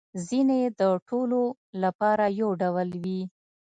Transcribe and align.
ځینې 0.27 0.55
يې 0.63 0.69
د 0.79 0.81
ټولو 1.07 1.41
لپاره 1.83 2.25
یو 2.39 2.49
ډول 2.61 2.89
وي 3.03 3.21